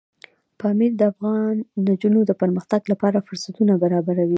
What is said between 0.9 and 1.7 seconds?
د افغان